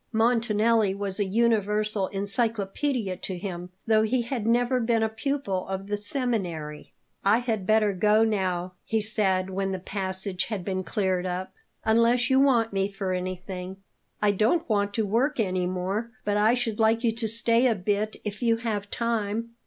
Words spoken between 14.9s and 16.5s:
to work any more, but